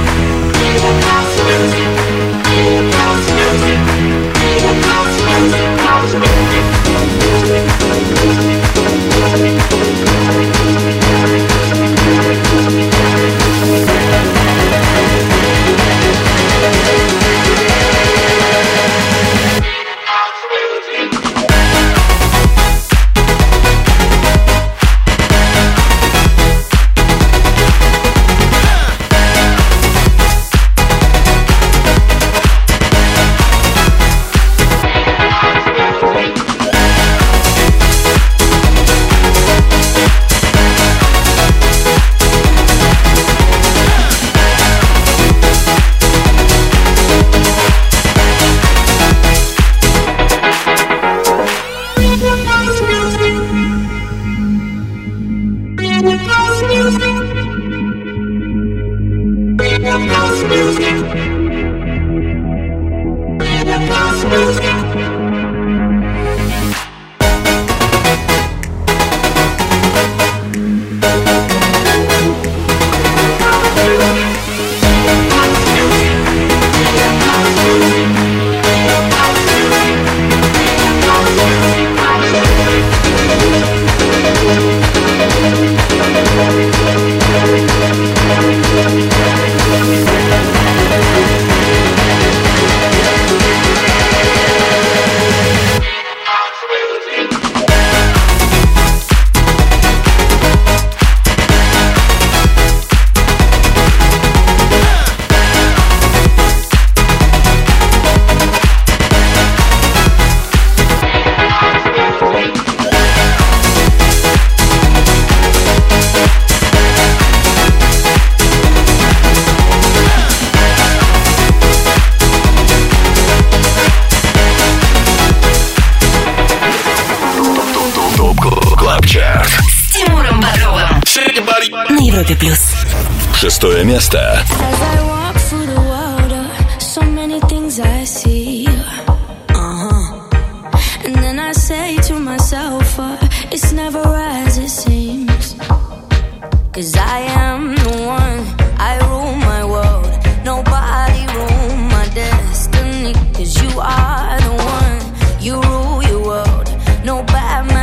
[157.34, 157.73] but I'm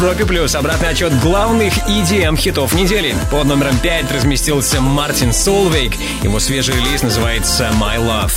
[0.00, 0.54] Европе Плюс.
[0.54, 3.14] Обратный отсчет главных EDM хитов недели.
[3.30, 5.92] Под номером 5 разместился Мартин Солвейг.
[6.22, 8.32] Его свежий релиз называется My Love.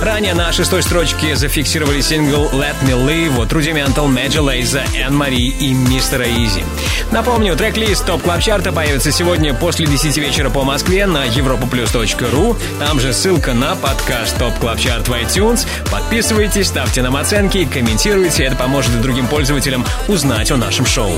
[0.00, 5.48] Ранее на шестой строчке зафиксировали сингл Let Me Live от Rudimental, Major Lazer, Энн Мари
[5.48, 6.64] и Мистера Изи.
[7.10, 12.56] Напомню, трек-лист Top Club Chart а появится сегодня после 10 вечера по Москве на europaplus.ru.
[12.78, 15.66] Там же ссылка на подкаст Top Club Chart в iTunes.
[15.90, 18.44] Подписывайтесь, ставьте нам оценки, комментируйте.
[18.44, 21.12] Это поможет и другим пользователям узнать о нашем шоу.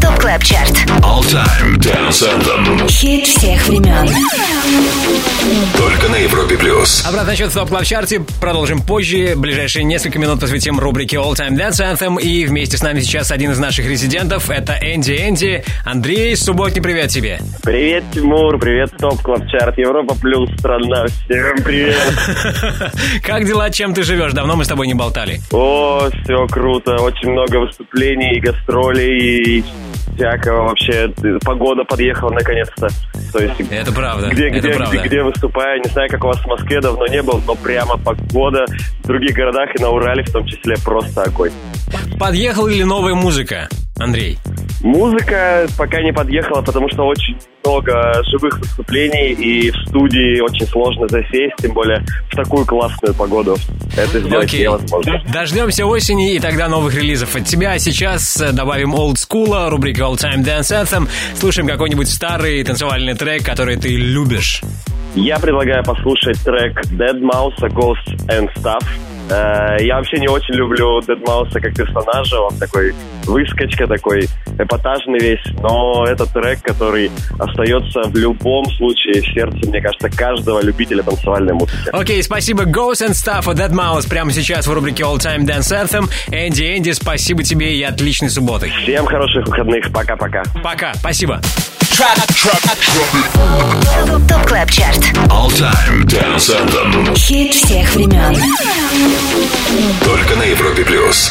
[0.00, 0.70] Top Club Chart
[1.02, 2.88] All Time Dance Anthem.
[2.88, 4.08] Хит всех времен
[5.76, 7.04] Только на Европе Плюс.
[7.04, 9.34] Обратный счет в Top Club Chart е продолжим позже.
[9.34, 12.22] Ближайшие несколько минут посвятим рубрике All Time Dance Anthem.
[12.22, 14.48] И вместе с нами сейчас один из наших резидентов.
[14.48, 15.64] Это Энди Энди.
[15.84, 17.40] Андрей, субботний привет тебе.
[17.64, 21.96] Привет, Тимур, привет, Top Club Chart, Европа Плюс, страна, всем привет.
[23.22, 24.34] Как дела, чем ты живешь?
[24.34, 25.40] Давно мы с тобой не болтали.
[25.50, 29.64] О, все круто, очень много выступлений и гастролей, и
[30.14, 31.08] всякого вообще.
[31.42, 32.88] Погода подъехала наконец-то.
[33.32, 34.28] То есть, Это правда.
[34.28, 34.98] где, это где, правда.
[34.98, 37.96] где, где выступаю, не знаю, как у вас в Москве давно не был, но прямо
[37.96, 38.66] погода
[39.02, 41.52] в других городах и на Урале в том числе просто огонь.
[42.20, 43.68] Подъехала ли новая музыка,
[43.98, 44.38] Андрей?
[44.84, 51.08] Музыка пока не подъехала, потому что очень много живых выступлений, и в студии очень сложно
[51.08, 53.56] засесть, тем более в такую классную погоду.
[53.96, 54.64] Это сделать Окей.
[54.64, 55.22] невозможно.
[55.32, 57.72] Дождемся осени и тогда новых релизов от тебя.
[57.72, 61.08] А сейчас э, добавим Old School, рубрика All Time Dance Anthem.
[61.34, 64.60] Слушаем какой-нибудь старый танцевальный трек, который ты любишь.
[65.14, 68.84] Я предлагаю послушать трек Dead Mouse, Ghost and Stuff.
[69.30, 72.92] Э, Я вообще не очень люблю Dead Mouse как персонажа, он такой
[73.24, 74.28] выскочка, такой
[74.58, 80.62] эпатажный весь, но это трек, который остается в любом случае в сердце, мне кажется, каждого
[80.62, 81.76] любителя танцевальной музыки.
[81.92, 85.72] Окей, спасибо Ghost and Stuff от Dead Mouse прямо сейчас в рубрике All Time Dance
[85.72, 86.10] Anthem.
[86.30, 88.70] Энди, Энди, спасибо тебе и отличной субботы.
[88.82, 90.42] Всем хороших выходных, пока-пока.
[90.62, 91.40] Пока, спасибо.
[94.28, 94.96] ТОП КЛАБ ЧАРТ
[95.28, 97.16] All Time Dance Anthem.
[97.16, 98.34] Хит всех времен
[100.04, 101.30] Только на Европе Плюс.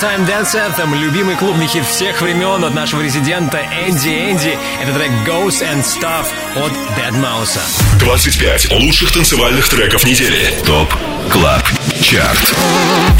[0.00, 4.56] Time Dance Anthem, любимый клубный хит всех времен от нашего резидента Энди Энди.
[4.80, 6.26] Это трек Ghosts 'n' Stuff
[6.56, 7.58] от deadmau5.
[7.98, 10.54] 25 лучших танцевальных треков недели.
[10.64, 10.94] Top
[11.32, 11.62] Club
[12.00, 12.54] Chart.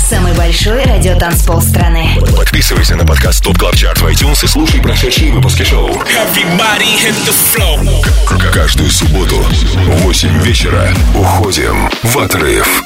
[0.08, 5.32] Самый большой радиотанцпол страны Подписывайся на подкаст Top Club Chart в iTunes и слушай прошедшие
[5.32, 5.88] выпуски шоу.
[5.90, 8.04] Everybody hit the floor.
[8.24, 12.82] К- Каждую субботу в 8 вечера уходим в отрыв.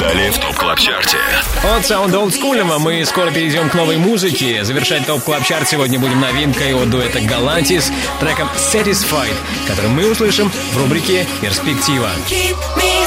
[0.00, 1.18] Далее в Top Club Chart е.
[1.62, 4.64] От Sound Old School мы скоро перейдем к новой музыке.
[4.64, 9.34] Завершать Top Club Chart сегодня будем новинкой от дуэта Galantis треком Satisfied,
[9.66, 12.10] который мы услышим в рубрике «Перспектива».
[12.16, 12.97] Вот такая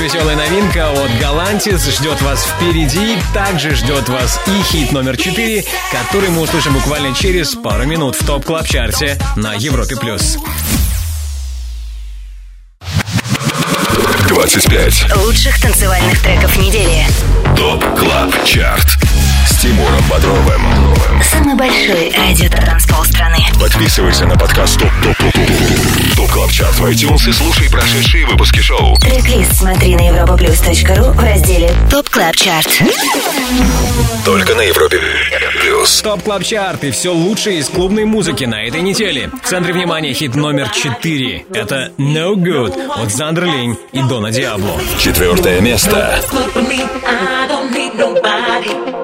[0.00, 3.18] развеселая новинка от Galantis ждет вас впереди.
[3.34, 5.62] Также ждет вас и хит номер 4,
[5.92, 9.96] который мы услышим буквально через пару минут в Top Club Chart е на Европе+.
[9.96, 10.38] плюс.
[14.28, 17.04] 25 лучших танцевальных треков недели.
[17.54, 19.09] Top Club Chart
[19.60, 20.62] Тимуром Бодровым
[21.22, 23.36] Самый большой радиотанцпол страны.
[23.60, 28.26] Подписывайся на подкаст Top Top Top Top Top Club Chart в iTunes и слушай прошедшие
[28.26, 32.68] выпуски шоу Трек-лист смотри на europaplus.ru в разделе Top Club Chart.
[34.24, 34.98] Только на Европе
[35.60, 39.30] Плюс Top Club Chart и все лучшее из клубной музыки на этой неделе.
[39.42, 41.44] В центре внимания хит номер 4.
[41.52, 44.80] Это No Good от Zonderling и Дона Диабло.
[44.98, 46.18] Четвертое место
[48.00, 48.99] nobody.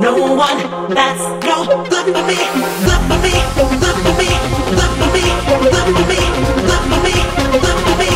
[0.00, 0.58] No one.
[0.94, 2.38] That's no good for me.
[2.86, 3.34] Good for me.
[3.58, 4.30] Good for me.
[4.70, 5.24] Good for me.
[5.50, 6.18] Good for me.
[6.18, 7.14] Good for me.
[7.58, 8.06] Good for me.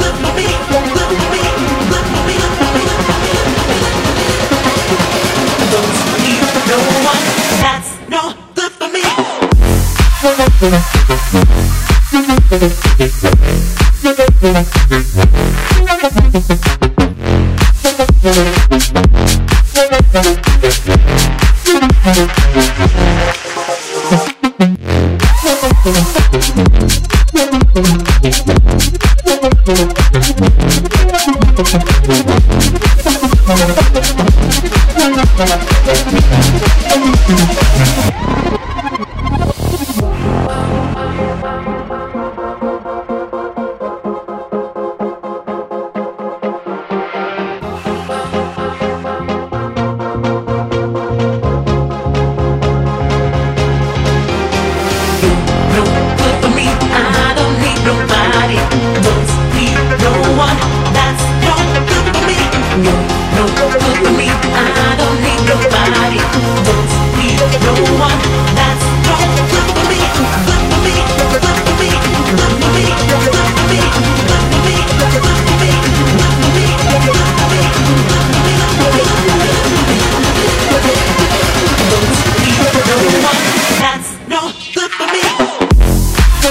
[0.00, 0.46] Good for me.
[0.68, 1.32] Good for me.
[1.90, 2.84] Good for me.
[5.72, 6.76] Don't need no
[7.08, 7.24] one.
[7.64, 8.22] That's no
[8.54, 9.04] good for me.
[18.30, 18.79] No
[22.12, 23.29] Thank you.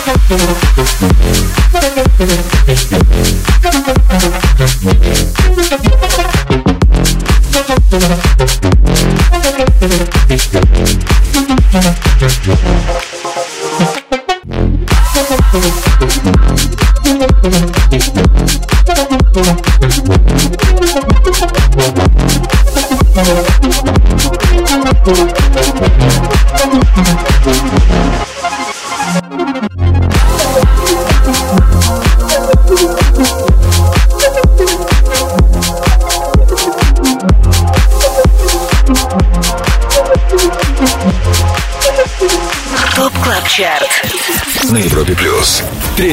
[0.02, 0.30] Thank
[6.04, 6.09] you.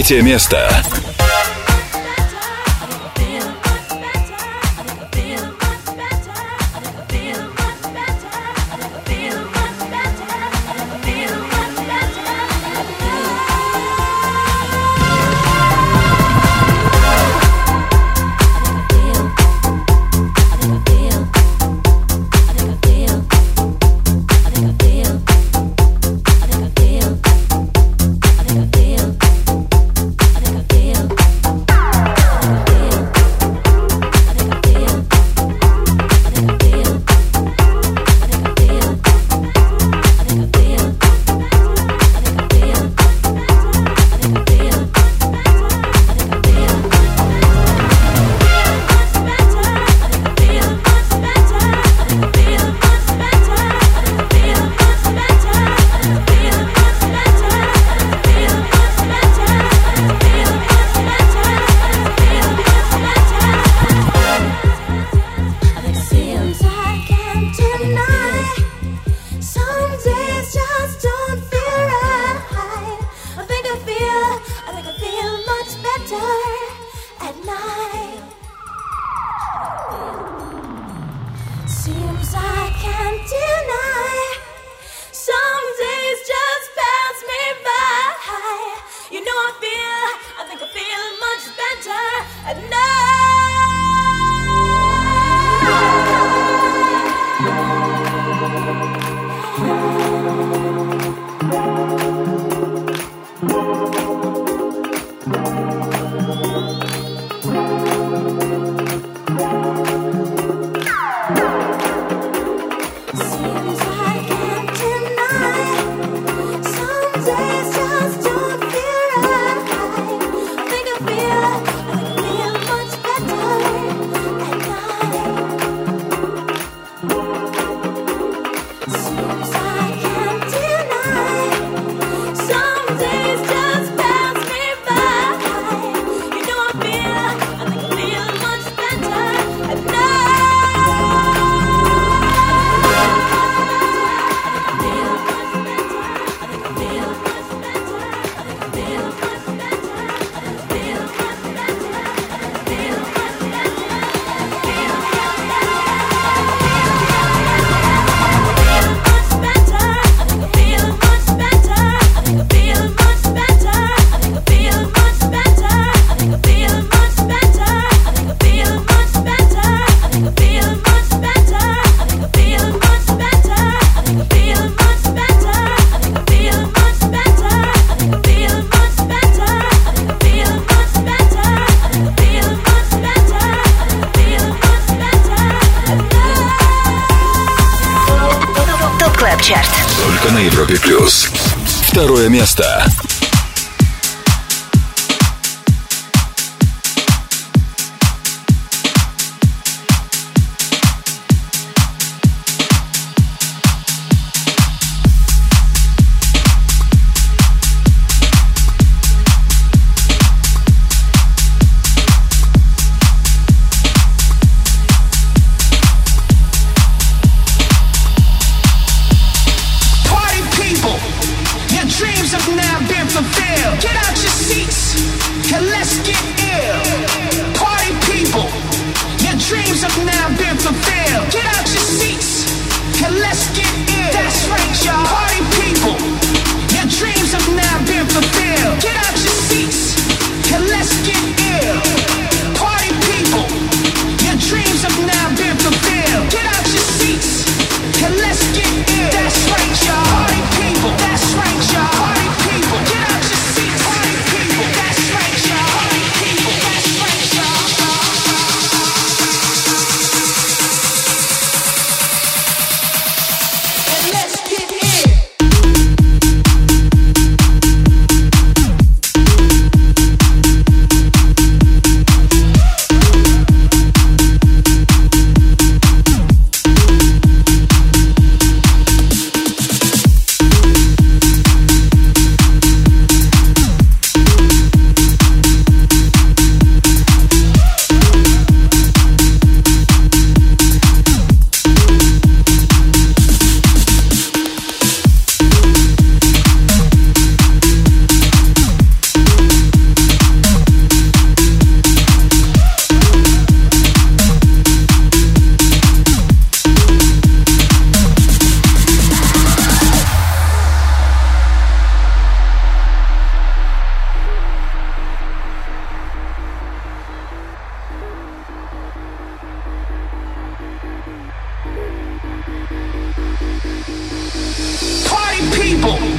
[0.07, 0.96] Третье место.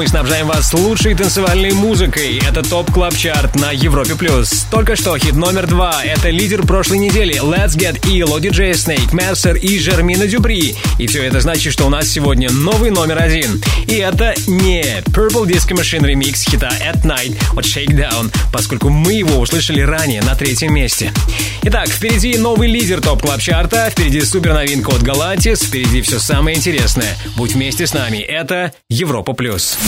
[0.00, 2.42] Здесь мы снабжаем вас лучшей танцевальной музыкой.
[2.46, 4.14] Это Top Club Chart на Европе+.
[4.16, 4.66] плюс.
[4.70, 6.04] Только что хит номер два.
[6.04, 7.40] Это лидер прошлой недели.
[7.40, 10.76] Let's Get Ill, DJ Snake, Mercer и Jermaine Dupri.
[10.98, 13.62] И все это значит, что у нас сегодня новый номер один.
[13.86, 19.40] И это не Purple Disco Machine ремикс хита At Night от Shakedown, поскольку мы его
[19.40, 21.14] услышали ранее на третьем месте.
[21.62, 26.18] Итак, впереди новый лидер Top Club Chart а, впереди супер новинка от Galantis, впереди все
[26.18, 27.16] самое интересное.
[27.36, 28.18] Будь вместе с нами.
[28.18, 29.78] Это Европа Плюс.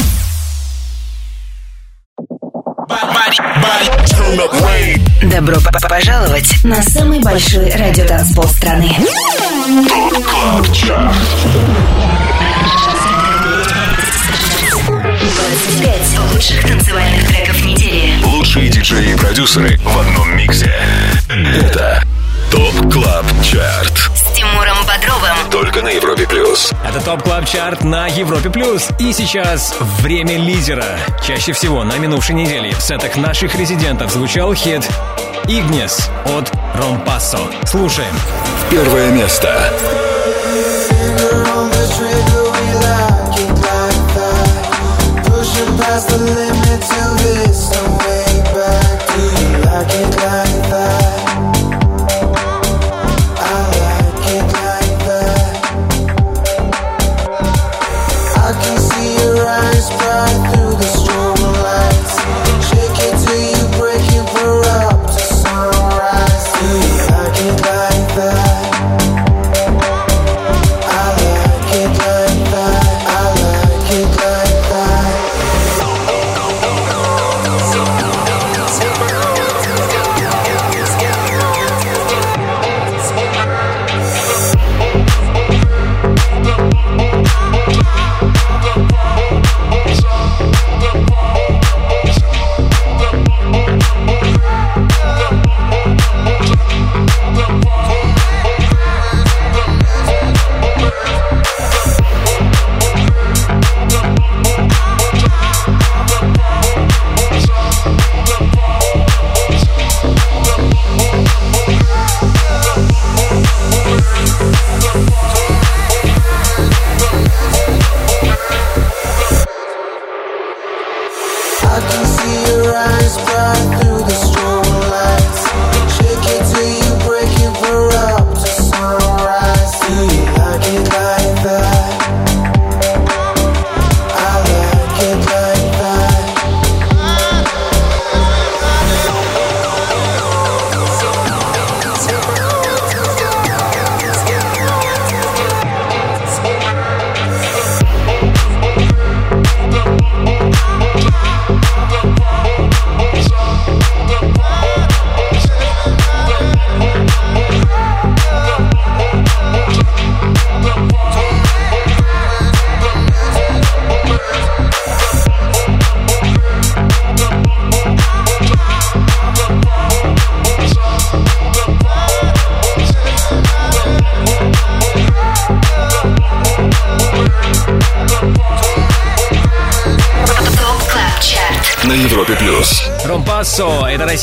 [5.22, 5.56] Добро
[5.88, 8.94] пожаловать на самый большой радиотанцпол страны.
[15.32, 18.22] 25 лучших танцевальных треков недели.
[18.24, 20.72] Лучшие диджеи и продюсеры в одном миксе.
[21.28, 22.02] Это
[22.52, 24.10] ТОП КЛАБ ЧАРТ.
[24.14, 25.50] С Тимуром Бодровым.
[25.50, 26.70] Только на Европе Плюс.
[26.86, 28.90] Это ТОП КЛАБ ЧАРТ на Европе Плюс.
[28.98, 30.84] И сейчас время лидера
[31.26, 34.86] Чаще всего на минувшей неделе в сетах наших резидентов звучал хит
[35.48, 38.14] «Игнес» от Ромпассо Слушаем.
[38.70, 39.72] Первое место.
[46.08, 48.98] The limit to this, no way back.
[49.08, 49.62] Do you.
[49.62, 51.21] Like it like that?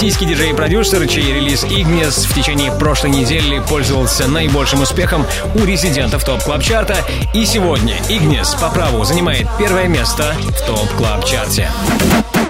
[0.09, 5.23] российский диджей и продюсер, чей релиз Ignis в течение прошлой недели пользовался наибольшим успехом
[5.53, 6.95] у резидентов топ клаб чарта
[7.35, 11.69] И сегодня Ignis по праву занимает первое место в топ клаб чарте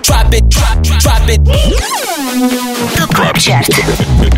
[0.10, 1.40] Drop it, drop, drop it.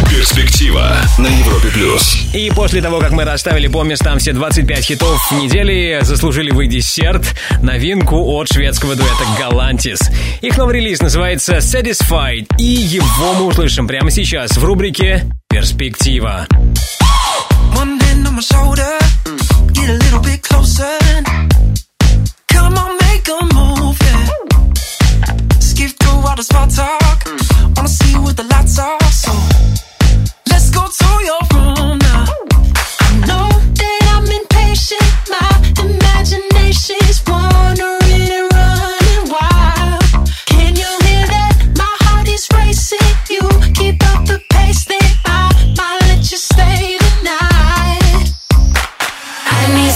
[0.10, 2.18] Перспектива на Европе плюс.
[2.34, 7.36] И после того, как мы расставили по местам все 25 хитов недели, заслужили вы десерт,
[7.62, 10.02] новинку от шведского дуэта Galantis.
[10.42, 16.48] Их новый релиз называется Satisfied, и его мы услышим прямо сейчас в рубрике Перспектива.
[17.76, 19.00] One hand on my shoulder,
[19.72, 21.01] get a little bit closer.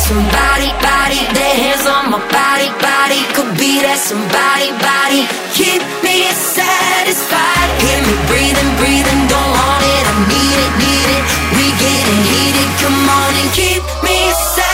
[0.05, 3.21] somebody, body, their hands on my body, body.
[3.33, 5.25] Could be that somebody, body.
[5.57, 7.69] Keep me satisfied.
[7.81, 9.21] Hear me breathing, breathing.
[9.25, 11.23] Don't want it, I need it, need it.
[11.57, 12.69] We getting heated.
[12.81, 14.64] Come on and keep me satisfied.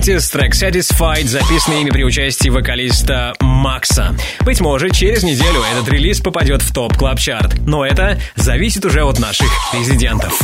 [0.00, 4.16] Galantis, трек Satisfied, записанный ими при участии вокалиста Макса.
[4.46, 9.02] Быть может, через неделю этот релиз попадет в Top Club Chart но это зависит уже
[9.04, 10.40] от наших резидентов.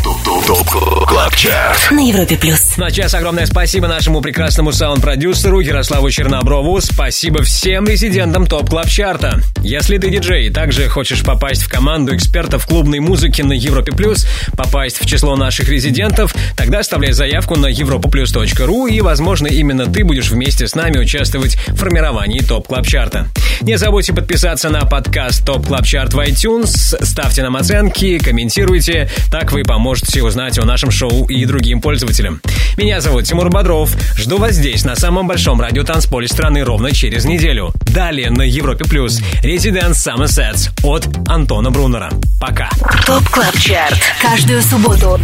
[1.91, 2.77] На Европе Плюс.
[2.77, 6.79] На час огромное спасибо нашему прекрасному саунд-продюсеру Ярославу Черноброву.
[6.83, 9.41] Спасибо всем резидентам Top Club Chart а.
[9.67, 14.25] Если ты диджей и также хочешь попасть в команду экспертов клубной музыки на Европе Плюс,
[14.57, 20.31] попасть в число наших резидентов, тогда оставляй заявку на europaplus.ru и, возможно, именно ты будешь
[20.31, 23.27] вместе с нами участвовать в формировании Top Club Chart а.
[23.61, 29.51] Не забудьте подписаться на подкаст Top Club Chart в iTunes, ставьте нам оценки, комментируйте, так
[29.51, 32.41] вы поможете узнать о нашем шоу и другим пользователям.
[32.77, 33.91] Меня зовут Тимур Бодров.
[34.17, 37.73] Жду вас здесь, на самом большом радиотанцполе страны, ровно через неделю.
[37.87, 42.11] Далее на Европе Плюс Residents Summer Sets от Антона Брунера.
[42.39, 42.69] Пока.
[43.07, 43.99] Top Club Chart.
[44.21, 45.19] Каждую субботу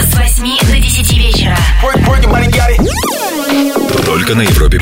[0.00, 1.56] с 8 до 10 вечера.
[4.04, 4.80] Только на Европе